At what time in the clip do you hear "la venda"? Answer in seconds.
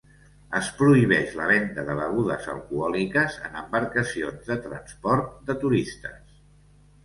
1.39-1.83